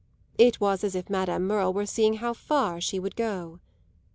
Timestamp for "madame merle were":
1.11-1.85